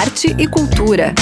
arte 0.00 0.34
e 0.38 0.46
cultura. 0.46 1.12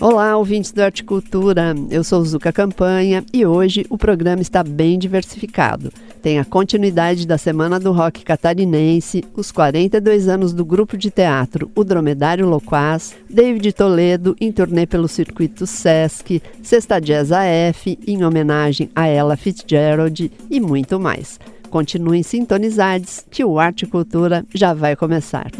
Olá, 0.00 0.36
ouvintes 0.36 0.70
do 0.70 0.80
Arte 0.80 1.02
Cultura. 1.02 1.74
Eu 1.90 2.04
sou 2.04 2.24
Zuka 2.24 2.52
Campanha 2.52 3.24
e 3.32 3.44
hoje 3.44 3.84
o 3.90 3.98
programa 3.98 4.40
está 4.40 4.62
bem 4.62 4.96
diversificado. 4.96 5.92
Tem 6.22 6.38
a 6.38 6.44
continuidade 6.44 7.26
da 7.26 7.36
Semana 7.36 7.80
do 7.80 7.90
Rock 7.90 8.24
Catarinense, 8.24 9.24
os 9.34 9.50
42 9.50 10.28
anos 10.28 10.52
do 10.52 10.64
grupo 10.64 10.96
de 10.96 11.10
teatro 11.10 11.68
O 11.74 11.82
Dromedário 11.82 12.48
Loquaz, 12.48 13.16
David 13.28 13.72
Toledo 13.72 14.36
em 14.40 14.52
turnê 14.52 14.86
pelo 14.86 15.08
circuito 15.08 15.66
Sesc, 15.66 16.40
Sexta 16.62 17.00
Jazz 17.00 17.32
AF 17.32 17.98
em 18.06 18.24
homenagem 18.24 18.90
a 18.94 19.08
Ella 19.08 19.36
Fitzgerald 19.36 20.30
e 20.48 20.60
muito 20.60 21.00
mais. 21.00 21.40
Continuem 21.70 22.22
sintonizados 22.22 23.24
que 23.28 23.44
o 23.44 23.58
Arte 23.58 23.84
Cultura 23.84 24.46
já 24.54 24.72
vai 24.72 24.94
começar. 24.94 25.50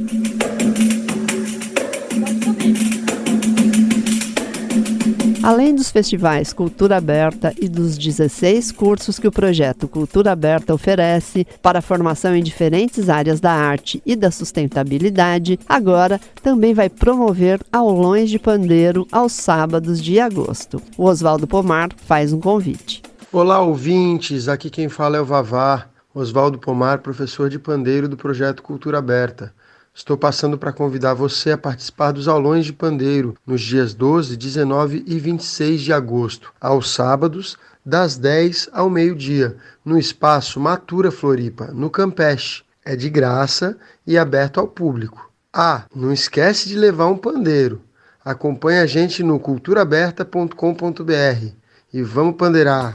Além 5.49 5.75
dos 5.75 5.91
festivais 5.91 6.53
Cultura 6.53 6.99
Aberta 6.99 7.55
e 7.59 7.71
dos 7.71 7.97
16 7.97 8.71
cursos 8.71 9.19
que 9.19 9.27
o 9.27 9.33
projeto 9.33 9.89
Cultura 9.89 10.31
Aberta 10.31 10.75
oferece 10.75 11.47
para 11.63 11.81
formação 11.81 12.37
em 12.37 12.43
diferentes 12.43 13.09
áreas 13.09 13.41
da 13.41 13.51
arte 13.51 14.03
e 14.05 14.15
da 14.15 14.31
sustentabilidade, 14.31 15.59
agora 15.67 16.21
também 16.43 16.75
vai 16.75 16.91
promover 16.91 17.63
aulões 17.73 18.29
de 18.29 18.39
pandeiro 18.39 19.09
aos 19.11 19.33
sábados 19.33 20.03
de 20.03 20.21
agosto. 20.21 20.83
O 20.99 21.05
Oswaldo 21.05 21.47
Pomar 21.47 21.89
faz 21.97 22.31
um 22.31 22.41
convite. 22.41 23.03
Olá, 23.33 23.59
ouvintes! 23.63 24.49
Aqui 24.49 24.69
quem 24.69 24.91
fala 24.91 25.17
é 25.17 25.21
o 25.23 25.25
Vavá, 25.25 25.87
Oswaldo 26.15 26.59
Pomar, 26.59 26.99
professor 26.99 27.49
de 27.49 27.59
pandeiro 27.59 28.07
do 28.07 28.19
projeto 28.19 28.63
Cultura 28.63 28.99
Aberta. 28.99 29.55
Estou 29.99 30.17
passando 30.17 30.57
para 30.57 30.73
convidar 30.73 31.13
você 31.13 31.51
a 31.51 31.59
participar 31.59 32.13
dos 32.13 32.29
aulões 32.29 32.65
de 32.65 32.73
pandeiro 32.73 33.35
nos 33.45 33.61
dias 33.61 33.93
12, 33.93 34.37
19 34.37 35.03
e 35.05 35.19
26 35.19 35.81
de 35.81 35.93
agosto, 35.93 36.53
aos 36.61 36.95
sábados, 36.95 37.59
das 37.85 38.17
10 38.17 38.69
ao 38.73 38.89
meio-dia, 38.89 39.57
no 39.85 39.99
espaço 39.99 40.61
Matura 40.61 41.11
Floripa, 41.11 41.73
no 41.75 41.91
Campeche. 41.91 42.63
É 42.85 42.95
de 42.95 43.11
graça 43.11 43.77
e 44.07 44.17
aberto 44.17 44.61
ao 44.61 44.69
público. 44.69 45.33
Ah, 45.53 45.83
não 45.93 46.13
esquece 46.13 46.69
de 46.69 46.77
levar 46.77 47.09
um 47.09 47.19
pandeiro. 47.19 47.83
Acompanhe 48.25 48.79
a 48.79 48.87
gente 48.87 49.25
no 49.25 49.41
culturaberta.com.br 49.41 51.47
e 51.93 52.03
vamos 52.03 52.37
pandeirar! 52.37 52.95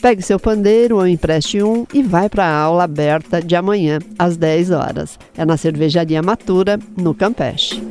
Pegue 0.00 0.22
seu 0.22 0.40
pandeiro 0.40 0.96
ou 0.96 1.06
empreste 1.06 1.62
um 1.62 1.86
e 1.92 2.02
vai 2.02 2.28
para 2.28 2.46
a 2.46 2.58
aula 2.58 2.84
aberta 2.84 3.42
de 3.42 3.54
amanhã, 3.54 3.98
às 4.18 4.36
10 4.36 4.70
horas. 4.70 5.18
É 5.36 5.44
na 5.44 5.58
Cervejaria 5.58 6.22
Matura, 6.22 6.78
no 6.96 7.14
Campeche. 7.14 7.82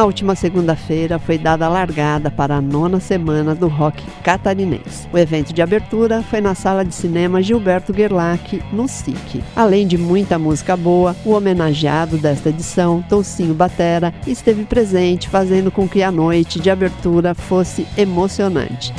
Na 0.00 0.06
última 0.06 0.34
segunda-feira 0.34 1.18
foi 1.18 1.36
dada 1.36 1.66
a 1.66 1.68
largada 1.68 2.30
para 2.30 2.56
a 2.56 2.60
nona 2.62 2.98
semana 2.98 3.54
do 3.54 3.68
rock 3.68 4.02
catarinense. 4.24 5.06
O 5.12 5.18
evento 5.18 5.52
de 5.52 5.60
abertura 5.60 6.22
foi 6.22 6.40
na 6.40 6.54
sala 6.54 6.86
de 6.86 6.94
cinema 6.94 7.42
Gilberto 7.42 7.92
Gerlach, 7.92 8.62
no 8.72 8.88
SIC. 8.88 9.44
Além 9.54 9.86
de 9.86 9.98
muita 9.98 10.38
música 10.38 10.74
boa, 10.74 11.14
o 11.22 11.32
homenageado 11.32 12.16
desta 12.16 12.48
edição, 12.48 13.04
Toucinho 13.10 13.52
Batera, 13.52 14.14
esteve 14.26 14.64
presente, 14.64 15.28
fazendo 15.28 15.70
com 15.70 15.86
que 15.86 16.02
a 16.02 16.10
noite 16.10 16.58
de 16.58 16.70
abertura 16.70 17.34
fosse 17.34 17.86
emocionante. 17.94 18.94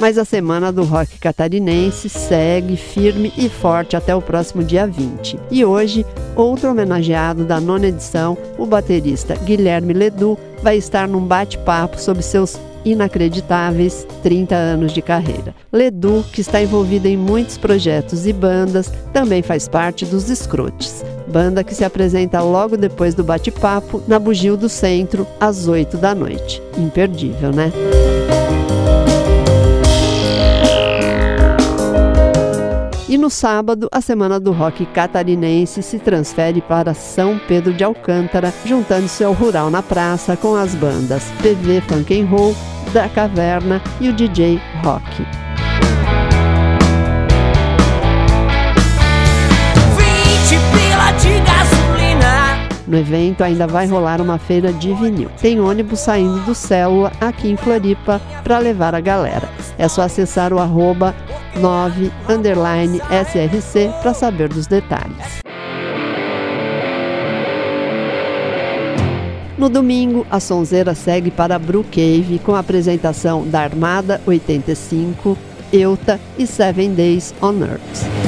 Mas 0.00 0.16
a 0.16 0.24
semana 0.24 0.70
do 0.70 0.84
rock 0.84 1.18
catarinense 1.18 2.08
segue 2.08 2.76
firme 2.76 3.32
e 3.36 3.48
forte 3.48 3.96
até 3.96 4.14
o 4.14 4.22
próximo 4.22 4.62
dia 4.62 4.86
20. 4.86 5.38
E 5.50 5.64
hoje, 5.64 6.06
outro 6.36 6.70
homenageado 6.70 7.44
da 7.44 7.60
nona 7.60 7.88
edição, 7.88 8.38
o 8.56 8.64
baterista 8.64 9.34
Guilherme 9.34 9.92
Ledoux, 9.92 10.40
vai 10.62 10.76
estar 10.76 11.08
num 11.08 11.20
bate-papo 11.20 12.00
sobre 12.00 12.22
seus 12.22 12.56
inacreditáveis 12.84 14.06
30 14.22 14.54
anos 14.54 14.92
de 14.92 15.02
carreira. 15.02 15.54
Ledoux, 15.72 16.24
que 16.30 16.40
está 16.40 16.62
envolvido 16.62 17.08
em 17.08 17.16
muitos 17.16 17.58
projetos 17.58 18.24
e 18.24 18.32
bandas, 18.32 18.92
também 19.12 19.42
faz 19.42 19.66
parte 19.66 20.06
dos 20.06 20.30
Escrotes, 20.30 21.04
banda 21.26 21.64
que 21.64 21.74
se 21.74 21.84
apresenta 21.84 22.40
logo 22.40 22.76
depois 22.76 23.14
do 23.14 23.24
bate-papo 23.24 24.00
na 24.06 24.18
Bugio 24.18 24.56
do 24.56 24.68
Centro, 24.68 25.26
às 25.40 25.66
8 25.66 25.96
da 25.96 26.14
noite. 26.14 26.62
Imperdível, 26.76 27.50
né? 27.50 27.72
E 33.08 33.16
no 33.16 33.30
sábado, 33.30 33.88
a 33.90 34.02
Semana 34.02 34.38
do 34.38 34.52
Rock 34.52 34.84
Catarinense 34.84 35.82
se 35.82 35.98
transfere 35.98 36.60
para 36.60 36.92
São 36.92 37.40
Pedro 37.48 37.72
de 37.72 37.82
Alcântara, 37.82 38.52
juntando-se 38.66 39.24
ao 39.24 39.32
Rural 39.32 39.70
na 39.70 39.82
Praça 39.82 40.36
com 40.36 40.54
as 40.54 40.74
bandas 40.74 41.24
PV 41.42 41.80
Funk 41.88 42.22
Roll, 42.24 42.54
da 42.92 43.08
Caverna 43.08 43.80
e 43.98 44.10
o 44.10 44.12
DJ 44.12 44.60
Rock. 44.84 45.47
No 52.88 52.96
evento 52.96 53.44
ainda 53.44 53.66
vai 53.66 53.86
rolar 53.86 54.18
uma 54.18 54.38
feira 54.38 54.72
de 54.72 54.94
vinil. 54.94 55.28
Tem 55.40 55.60
ônibus 55.60 56.00
saindo 56.00 56.40
do 56.46 56.54
Célula 56.54 57.12
aqui 57.20 57.50
em 57.50 57.56
Floripa 57.56 58.18
para 58.42 58.58
levar 58.58 58.94
a 58.94 59.00
galera. 59.00 59.46
É 59.76 59.86
só 59.86 60.02
acessar 60.02 60.54
o 60.54 60.58
arroba 60.58 61.14
9 61.60 62.10
underline 62.28 62.98
SRC 62.98 63.90
para 64.00 64.14
saber 64.14 64.48
dos 64.48 64.66
detalhes. 64.66 65.42
No 69.58 69.68
domingo, 69.68 70.26
a 70.30 70.40
sonzeira 70.40 70.94
segue 70.94 71.30
para 71.30 71.58
Cave 71.58 72.40
com 72.42 72.54
a 72.54 72.60
apresentação 72.60 73.46
da 73.46 73.60
Armada 73.60 74.20
85, 74.24 75.36
Euta 75.72 76.18
e 76.38 76.46
Seven 76.46 76.94
Days 76.94 77.34
on 77.42 77.60
Earth. 77.60 78.27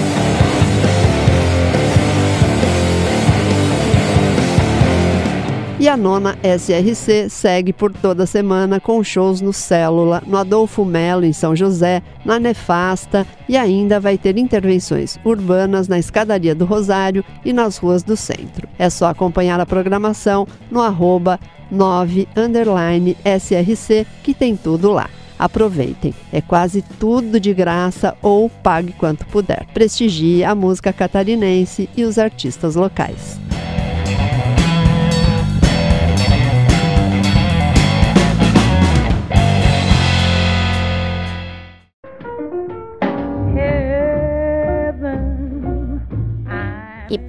E 5.80 5.88
a 5.88 5.96
nona 5.96 6.36
SRC 6.42 7.30
segue 7.30 7.72
por 7.72 7.90
toda 7.90 8.26
semana 8.26 8.78
com 8.78 9.02
shows 9.02 9.40
no 9.40 9.50
Célula, 9.50 10.22
no 10.26 10.36
Adolfo 10.36 10.84
Melo, 10.84 11.24
em 11.24 11.32
São 11.32 11.56
José, 11.56 12.02
na 12.22 12.38
Nefasta 12.38 13.26
e 13.48 13.56
ainda 13.56 13.98
vai 13.98 14.18
ter 14.18 14.36
intervenções 14.36 15.18
urbanas 15.24 15.88
na 15.88 15.98
Escadaria 15.98 16.54
do 16.54 16.66
Rosário 16.66 17.24
e 17.42 17.50
nas 17.50 17.78
ruas 17.78 18.02
do 18.02 18.14
centro. 18.14 18.68
É 18.78 18.90
só 18.90 19.06
acompanhar 19.06 19.58
a 19.58 19.64
programação 19.64 20.46
no 20.70 20.82
arroba 20.82 21.40
9 21.70 22.28
SRC 23.24 24.06
que 24.22 24.34
tem 24.34 24.56
tudo 24.56 24.92
lá. 24.92 25.08
Aproveitem, 25.38 26.12
é 26.30 26.42
quase 26.42 26.82
tudo 26.82 27.40
de 27.40 27.54
graça 27.54 28.14
ou 28.20 28.50
pague 28.50 28.92
quanto 28.92 29.24
puder. 29.28 29.66
Prestigie 29.72 30.44
a 30.44 30.54
música 30.54 30.92
catarinense 30.92 31.88
e 31.96 32.04
os 32.04 32.18
artistas 32.18 32.74
locais. 32.74 33.40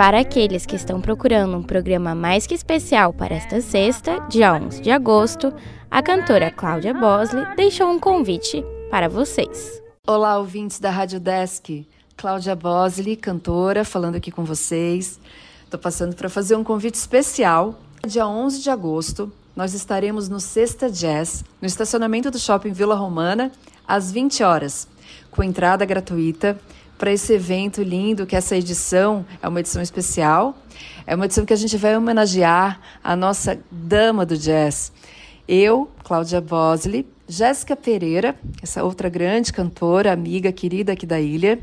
Para 0.01 0.21
aqueles 0.21 0.65
que 0.65 0.75
estão 0.75 0.99
procurando 0.99 1.55
um 1.55 1.61
programa 1.61 2.15
mais 2.15 2.47
que 2.47 2.55
especial 2.55 3.13
para 3.13 3.35
esta 3.35 3.61
sexta, 3.61 4.17
dia 4.21 4.51
11 4.51 4.81
de 4.81 4.89
agosto, 4.89 5.53
a 5.91 6.01
cantora 6.01 6.49
Cláudia 6.49 6.91
Bosley 6.91 7.45
deixou 7.55 7.87
um 7.87 7.99
convite 7.99 8.65
para 8.89 9.07
vocês. 9.07 9.79
Olá, 10.07 10.39
ouvintes 10.39 10.79
da 10.79 10.89
Rádio 10.89 11.19
Desk. 11.19 11.87
Cláudia 12.17 12.55
Bosley, 12.55 13.15
cantora, 13.15 13.85
falando 13.85 14.15
aqui 14.15 14.31
com 14.31 14.43
vocês. 14.43 15.19
Estou 15.65 15.79
passando 15.79 16.15
para 16.15 16.29
fazer 16.29 16.55
um 16.55 16.63
convite 16.63 16.95
especial. 16.95 17.79
Dia 18.03 18.25
11 18.25 18.63
de 18.63 18.71
agosto, 18.71 19.31
nós 19.55 19.75
estaremos 19.75 20.27
no 20.27 20.39
Sexta 20.39 20.89
Jazz, 20.89 21.45
no 21.61 21.67
estacionamento 21.67 22.31
do 22.31 22.39
Shopping 22.39 22.73
Vila 22.73 22.95
Romana, 22.95 23.51
às 23.87 24.11
20 24.11 24.41
horas, 24.41 24.87
com 25.29 25.43
entrada 25.43 25.85
gratuita 25.85 26.59
para 27.01 27.11
esse 27.11 27.33
evento 27.33 27.81
lindo, 27.81 28.27
que 28.27 28.35
essa 28.35 28.55
edição 28.55 29.25
é 29.41 29.47
uma 29.47 29.59
edição 29.59 29.81
especial. 29.81 30.55
É 31.07 31.15
uma 31.15 31.25
edição 31.25 31.43
que 31.43 31.51
a 31.51 31.55
gente 31.55 31.75
vai 31.75 31.97
homenagear 31.97 32.79
a 33.03 33.15
nossa 33.15 33.59
dama 33.71 34.23
do 34.23 34.37
jazz. 34.37 34.93
Eu, 35.47 35.89
Cláudia 36.03 36.39
Bosley, 36.39 37.07
Jéssica 37.27 37.75
Pereira, 37.75 38.35
essa 38.61 38.83
outra 38.83 39.09
grande 39.09 39.51
cantora, 39.51 40.13
amiga, 40.13 40.51
querida 40.51 40.93
aqui 40.93 41.07
da 41.07 41.19
ilha, 41.19 41.57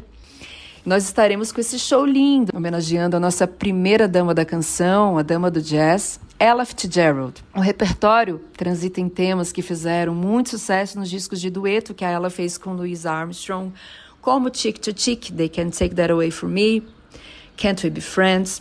nós 0.85 1.05
estaremos 1.05 1.52
com 1.52 1.61
esse 1.61 1.79
show 1.79 2.05
lindo, 2.05 2.50
homenageando 2.52 3.17
a 3.17 3.20
nossa 3.20 3.46
primeira 3.46 4.08
dama 4.08 4.35
da 4.35 4.44
canção, 4.44 5.19
a 5.19 5.23
dama 5.23 5.52
do 5.52 5.62
jazz, 5.62 6.19
Ella 6.37 6.64
Fitzgerald. 6.64 7.44
O 7.55 7.61
repertório 7.61 8.40
transita 8.56 9.00
em 9.00 9.08
temas 9.08 9.52
que 9.52 9.62
fizeram 9.62 10.17
muito 10.17 10.50
sucesso 10.50 10.99
nos 10.99 11.08
discos 11.08 11.40
de 11.40 11.49
dueto 11.49 11.94
que 11.94 12.05
a 12.05 12.11
Ella 12.11 12.29
fez 12.29 12.58
com 12.58 12.73
Louis 12.73 13.06
Armstrong, 13.06 13.73
como 14.28 14.50
Chick 14.54 14.78
to 14.78 14.92
Chick, 14.94 15.32
They 15.32 15.48
Can't 15.48 15.75
Take 15.75 15.94
That 15.94 16.12
Away 16.12 16.30
From 16.30 16.48
Me, 16.48 16.82
Can't 17.56 17.82
We 17.82 17.88
Be 17.88 18.02
Friends. 18.02 18.60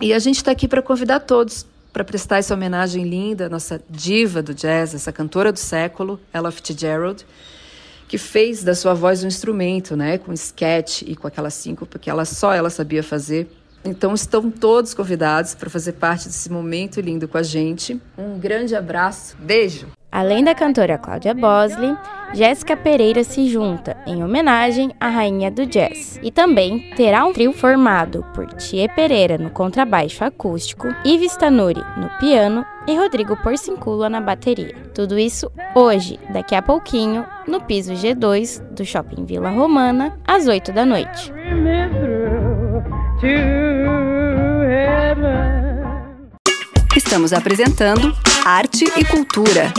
E 0.00 0.10
a 0.14 0.18
gente 0.18 0.36
está 0.36 0.52
aqui 0.52 0.66
para 0.66 0.80
convidar 0.80 1.20
todos 1.20 1.66
para 1.92 2.02
prestar 2.02 2.38
essa 2.38 2.54
homenagem 2.54 3.04
linda 3.04 3.44
à 3.44 3.48
nossa 3.50 3.78
diva 3.90 4.42
do 4.42 4.54
jazz, 4.54 4.94
essa 4.94 5.12
cantora 5.12 5.52
do 5.52 5.58
século, 5.58 6.18
Ella 6.32 6.50
Fitzgerald, 6.50 7.26
que 8.08 8.16
fez 8.16 8.64
da 8.64 8.74
sua 8.74 8.94
voz 8.94 9.22
um 9.22 9.26
instrumento, 9.26 9.94
né, 9.94 10.16
com 10.16 10.32
sketch 10.32 11.02
e 11.02 11.14
com 11.14 11.26
aquela 11.26 11.50
síncope 11.50 11.98
que 11.98 12.08
ela 12.08 12.24
só 12.24 12.54
ela 12.54 12.70
sabia 12.70 13.02
fazer. 13.02 13.50
Então 13.84 14.14
estão 14.14 14.50
todos 14.50 14.94
convidados 14.94 15.54
para 15.54 15.68
fazer 15.68 15.92
parte 15.92 16.26
desse 16.26 16.50
momento 16.50 17.02
lindo 17.02 17.28
com 17.28 17.36
a 17.36 17.42
gente. 17.42 18.00
Um 18.16 18.38
grande 18.38 18.74
abraço, 18.74 19.36
beijo. 19.38 19.86
Além 20.16 20.42
da 20.42 20.54
cantora 20.54 20.96
Cláudia 20.96 21.34
Bosley, 21.34 21.94
Jéssica 22.32 22.74
Pereira 22.74 23.22
se 23.22 23.50
junta 23.50 23.98
em 24.06 24.24
homenagem 24.24 24.90
à 24.98 25.10
rainha 25.10 25.50
do 25.50 25.66
jazz. 25.66 26.18
E 26.22 26.30
também 26.30 26.90
terá 26.96 27.22
um 27.26 27.34
trio 27.34 27.52
formado 27.52 28.24
por 28.34 28.46
Tia 28.54 28.88
Pereira 28.88 29.36
no 29.36 29.50
contrabaixo 29.50 30.24
acústico, 30.24 30.88
Ives 31.04 31.36
Tanuri 31.36 31.82
no 31.98 32.08
piano 32.18 32.64
e 32.86 32.96
Rodrigo 32.96 33.36
Porcincula 33.36 34.08
na 34.08 34.18
bateria. 34.18 34.74
Tudo 34.94 35.18
isso 35.18 35.52
hoje, 35.74 36.18
daqui 36.30 36.54
a 36.54 36.62
pouquinho, 36.62 37.26
no 37.46 37.60
piso 37.60 37.92
G2 37.92 38.62
do 38.72 38.86
Shopping 38.86 39.26
Vila 39.26 39.50
Romana, 39.50 40.18
às 40.26 40.48
8 40.48 40.72
da 40.72 40.86
noite. 40.86 41.30
Estamos 46.96 47.34
apresentando 47.34 48.16
Arte 48.46 48.84
e 48.96 49.04
Cultura. 49.04 49.74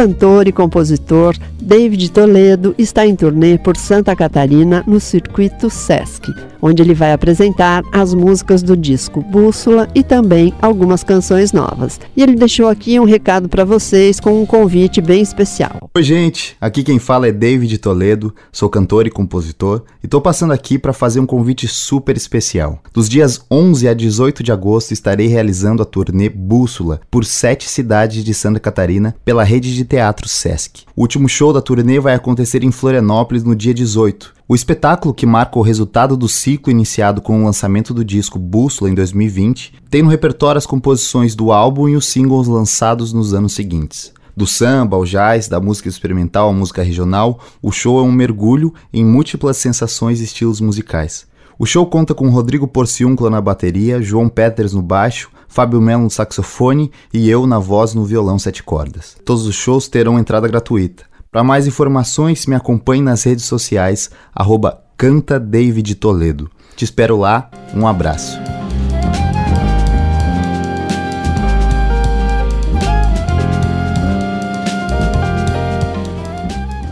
Cantor 0.00 0.48
e 0.48 0.52
compositor 0.52 1.36
David 1.70 2.10
Toledo 2.10 2.74
está 2.76 3.06
em 3.06 3.14
turnê 3.14 3.56
por 3.56 3.76
Santa 3.76 4.16
Catarina 4.16 4.82
no 4.88 4.98
circuito 4.98 5.70
Sesc, 5.70 6.34
onde 6.60 6.82
ele 6.82 6.94
vai 6.94 7.12
apresentar 7.12 7.84
as 7.92 8.12
músicas 8.12 8.60
do 8.60 8.76
disco 8.76 9.22
Bússola 9.22 9.88
e 9.94 10.02
também 10.02 10.52
algumas 10.60 11.04
canções 11.04 11.52
novas. 11.52 12.00
E 12.16 12.24
ele 12.24 12.34
deixou 12.34 12.66
aqui 12.66 12.98
um 12.98 13.04
recado 13.04 13.48
para 13.48 13.64
vocês 13.64 14.18
com 14.18 14.42
um 14.42 14.44
convite 14.44 15.00
bem 15.00 15.22
especial. 15.22 15.88
Oi, 15.94 16.02
gente, 16.02 16.56
aqui 16.60 16.82
quem 16.82 16.98
fala 16.98 17.28
é 17.28 17.32
David 17.32 17.78
Toledo, 17.78 18.34
sou 18.50 18.68
cantor 18.68 19.06
e 19.06 19.10
compositor 19.10 19.84
e 20.02 20.08
tô 20.08 20.20
passando 20.20 20.52
aqui 20.52 20.76
para 20.76 20.92
fazer 20.92 21.20
um 21.20 21.26
convite 21.26 21.68
super 21.68 22.16
especial. 22.16 22.80
Dos 22.92 23.08
dias 23.08 23.44
11 23.48 23.86
a 23.86 23.94
18 23.94 24.42
de 24.42 24.50
agosto 24.50 24.90
estarei 24.90 25.28
realizando 25.28 25.84
a 25.84 25.86
turnê 25.86 26.28
Bússola 26.28 27.00
por 27.08 27.24
sete 27.24 27.68
cidades 27.68 28.24
de 28.24 28.34
Santa 28.34 28.58
Catarina 28.58 29.14
pela 29.24 29.44
rede 29.44 29.72
de 29.72 29.84
teatro 29.84 30.28
Sesc. 30.28 30.82
O 30.96 31.02
último 31.02 31.28
show 31.28 31.52
da 31.52 31.59
da 31.60 31.62
turnê 31.62 32.00
vai 32.00 32.14
acontecer 32.14 32.64
em 32.64 32.72
Florianópolis 32.72 33.44
no 33.44 33.54
dia 33.54 33.74
18. 33.74 34.32
O 34.48 34.54
espetáculo, 34.54 35.12
que 35.12 35.26
marca 35.26 35.58
o 35.58 35.62
resultado 35.62 36.16
do 36.16 36.26
ciclo 36.26 36.72
iniciado 36.72 37.20
com 37.20 37.38
o 37.38 37.44
lançamento 37.44 37.92
do 37.92 38.02
disco 38.02 38.38
Bússola 38.38 38.90
em 38.90 38.94
2020, 38.94 39.74
tem 39.90 40.02
no 40.02 40.08
repertório 40.08 40.56
as 40.56 40.64
composições 40.64 41.34
do 41.34 41.52
álbum 41.52 41.86
e 41.86 41.96
os 41.96 42.06
singles 42.06 42.48
lançados 42.48 43.12
nos 43.12 43.34
anos 43.34 43.52
seguintes. 43.52 44.10
Do 44.34 44.46
samba 44.46 44.96
ao 44.96 45.04
jazz, 45.04 45.48
da 45.48 45.60
música 45.60 45.88
experimental 45.88 46.48
à 46.48 46.52
música 46.52 46.82
regional, 46.82 47.38
o 47.60 47.70
show 47.70 48.00
é 48.00 48.02
um 48.02 48.10
mergulho 48.10 48.72
em 48.90 49.04
múltiplas 49.04 49.58
sensações 49.58 50.20
e 50.20 50.24
estilos 50.24 50.62
musicais. 50.62 51.26
O 51.58 51.66
show 51.66 51.84
conta 51.84 52.14
com 52.14 52.30
Rodrigo 52.30 52.66
Porciúncula 52.66 53.28
na 53.28 53.40
bateria, 53.40 54.00
João 54.00 54.30
Peters 54.30 54.72
no 54.72 54.80
baixo, 54.80 55.30
Fábio 55.46 55.78
Melo 55.78 56.04
no 56.04 56.10
saxofone 56.10 56.90
e 57.12 57.28
eu 57.28 57.46
na 57.46 57.58
voz 57.58 57.92
no 57.92 58.06
violão 58.06 58.38
sete 58.38 58.62
cordas. 58.62 59.16
Todos 59.26 59.46
os 59.46 59.54
shows 59.54 59.88
terão 59.88 60.18
entrada 60.18 60.48
gratuita. 60.48 61.09
Para 61.30 61.44
mais 61.44 61.64
informações, 61.64 62.44
me 62.44 62.56
acompanhe 62.56 63.00
nas 63.00 63.22
redes 63.22 63.44
sociais, 63.44 64.10
arroba 64.34 64.82
Canta 64.96 65.38
David 65.38 65.94
Toledo. 65.94 66.50
Te 66.74 66.84
espero 66.84 67.16
lá, 67.16 67.48
um 67.72 67.86
abraço. 67.86 68.36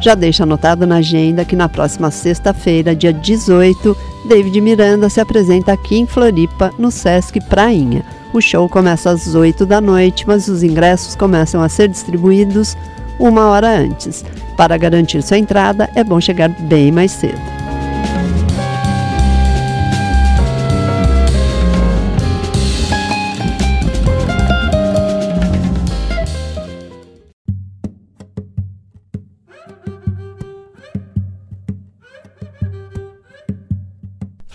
Já 0.00 0.14
deixa 0.14 0.44
anotado 0.44 0.86
na 0.86 0.98
agenda 0.98 1.44
que 1.44 1.56
na 1.56 1.68
próxima 1.68 2.12
sexta-feira, 2.12 2.94
dia 2.94 3.12
18, 3.12 3.96
David 4.28 4.60
Miranda 4.60 5.08
se 5.08 5.20
apresenta 5.20 5.72
aqui 5.72 5.96
em 5.96 6.06
Floripa, 6.06 6.72
no 6.78 6.92
Sesc 6.92 7.40
Prainha. 7.48 8.04
O 8.32 8.40
show 8.40 8.68
começa 8.68 9.10
às 9.10 9.34
8 9.34 9.66
da 9.66 9.80
noite, 9.80 10.24
mas 10.28 10.46
os 10.46 10.62
ingressos 10.62 11.16
começam 11.16 11.60
a 11.60 11.68
ser 11.68 11.88
distribuídos 11.88 12.76
uma 13.18 13.48
hora 13.48 13.68
antes. 13.68 14.24
Para 14.56 14.76
garantir 14.76 15.22
sua 15.22 15.38
entrada, 15.38 15.88
é 15.94 16.02
bom 16.02 16.20
chegar 16.20 16.48
bem 16.48 16.90
mais 16.90 17.12
cedo. 17.12 17.57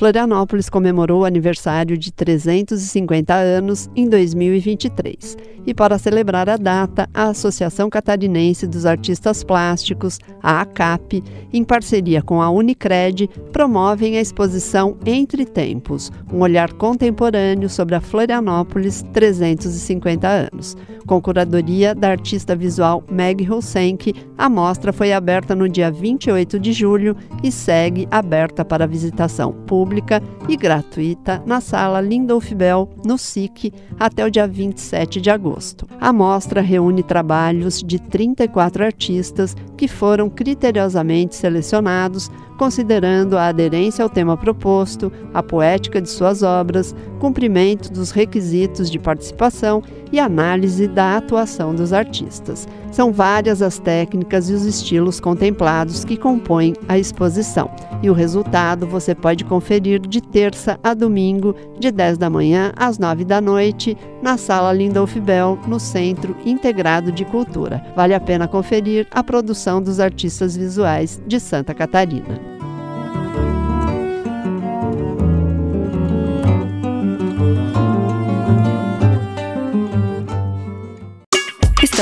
Florianópolis 0.03 0.69
comemorou 0.69 1.21
o 1.21 1.25
aniversário 1.25 1.97
de 1.97 2.11
350 2.11 3.33
anos 3.33 3.89
em 3.95 4.09
2023. 4.09 5.37
E 5.65 5.73
para 5.73 5.97
celebrar 5.97 6.49
a 6.49 6.57
data, 6.57 7.07
a 7.13 7.29
Associação 7.29 7.89
Catarinense 7.89 8.67
dos 8.67 8.85
Artistas 8.85 9.45
Plásticos, 9.45 10.19
a 10.41 10.59
ACAP, 10.59 11.23
em 11.53 11.63
parceria 11.63 12.21
com 12.21 12.41
a 12.41 12.49
Unicred, 12.49 13.29
promovem 13.53 14.17
a 14.17 14.21
exposição 14.21 14.97
Entre 15.05 15.45
Tempos, 15.45 16.11
um 16.29 16.41
olhar 16.41 16.73
contemporâneo 16.73 17.69
sobre 17.69 17.95
a 17.95 18.01
Florianópolis 18.01 19.05
350 19.13 20.27
anos. 20.27 20.75
Com 21.07 21.21
curadoria 21.21 21.95
da 21.95 22.09
artista 22.09 22.55
visual 22.55 23.03
Meg 23.09 23.43
Rosenck, 23.45 24.13
a 24.37 24.49
mostra 24.49 24.91
foi 24.91 25.13
aberta 25.13 25.55
no 25.55 25.69
dia 25.69 25.89
28 25.89 26.59
de 26.59 26.73
julho 26.73 27.15
e 27.41 27.51
segue 27.51 28.05
aberta 28.11 28.65
para 28.65 28.87
visitação 28.87 29.53
pública 29.93 30.23
e 30.49 30.57
gratuita 30.57 31.43
na 31.45 31.61
sala 31.61 32.01
Lindolf 32.01 32.51
Bell, 32.53 32.89
no 33.05 33.15
SIC, 33.15 33.71
até 33.99 34.25
o 34.25 34.31
dia 34.31 34.47
27 34.47 35.21
de 35.21 35.29
agosto. 35.29 35.87
A 36.01 36.11
mostra 36.11 36.61
reúne 36.61 37.03
trabalhos 37.03 37.83
de 37.83 37.99
34 37.99 38.83
artistas 38.83 39.55
que 39.77 39.87
foram 39.87 40.31
criteriosamente 40.31 41.35
selecionados 41.35 42.31
considerando 42.57 43.37
a 43.37 43.47
aderência 43.47 44.03
ao 44.03 44.09
tema 44.09 44.37
proposto, 44.37 45.11
a 45.33 45.41
poética 45.41 46.01
de 46.01 46.09
suas 46.09 46.43
obras, 46.43 46.95
cumprimento 47.19 47.91
dos 47.91 48.11
requisitos 48.11 48.89
de 48.89 48.99
participação 48.99 49.81
e 50.11 50.19
análise 50.19 50.87
da 50.87 51.17
atuação 51.17 51.73
dos 51.73 51.91
artistas. 51.91 52.67
São 52.91 53.11
várias 53.11 53.61
as 53.61 53.79
técnicas 53.79 54.49
e 54.49 54.53
os 54.53 54.63
estilos 54.65 55.19
contemplados 55.19 56.05
que 56.05 56.15
compõem 56.15 56.73
a 56.87 56.99
exposição, 56.99 57.69
e 58.03 58.09
o 58.09 58.13
resultado 58.13 58.85
você 58.85 59.15
pode 59.15 59.43
conferir 59.43 59.99
de 59.99 60.21
terça 60.21 60.79
a 60.83 60.93
domingo, 60.93 61.55
de 61.79 61.91
10 61.91 62.19
da 62.19 62.29
manhã 62.29 62.71
às 62.75 62.99
9 62.99 63.25
da 63.25 63.41
noite, 63.41 63.97
na 64.21 64.37
Sala 64.37 64.71
Lindolf 64.71 65.15
Bell, 65.17 65.57
no 65.67 65.79
Centro 65.79 66.35
Integrado 66.45 67.11
de 67.11 67.25
Cultura. 67.25 67.83
Vale 67.95 68.13
a 68.13 68.19
pena 68.19 68.47
conferir 68.47 69.07
a 69.09 69.23
produção 69.23 69.81
dos 69.81 69.99
artistas 69.99 70.55
visuais 70.55 71.19
de 71.25 71.39
Santa 71.39 71.73
Catarina. 71.73 72.52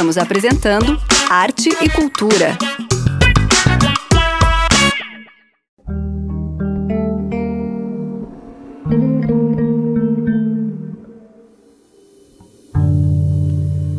Estamos 0.02 0.18
apresentando 0.18 1.00
Arte 1.30 1.70
e 1.70 1.88
Cultura. 1.88 2.58